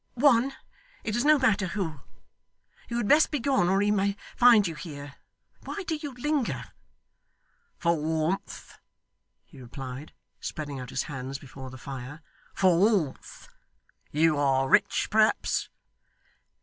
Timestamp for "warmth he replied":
7.95-10.13